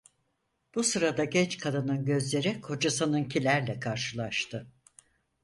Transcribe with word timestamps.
Bu 0.75 0.83
sırada 0.83 1.23
genç 1.25 1.57
kadının 1.57 2.05
gözleri 2.05 2.61
kocasınınkilerle 2.61 3.79
karşılaştı. 3.79 4.67